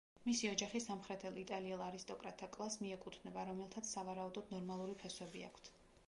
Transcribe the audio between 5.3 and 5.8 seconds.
აქვთ.